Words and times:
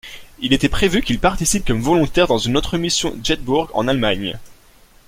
Il 0.39 0.51
était 0.51 0.67
prévu 0.67 1.03
qu'il 1.03 1.19
participe 1.19 1.63
comme 1.67 1.79
volontaire 1.83 2.25
dans 2.25 2.39
une 2.39 2.57
autre 2.57 2.75
mission 2.79 3.15
Jedburgh 3.23 3.69
en 3.75 3.87
Allemagne. 3.87 4.39